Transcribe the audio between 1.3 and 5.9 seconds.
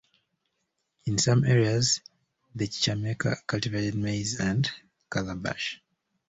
areas, the Chichimeca cultivated maize and calabash.